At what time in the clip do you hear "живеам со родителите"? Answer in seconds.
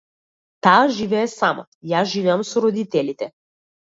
2.15-3.29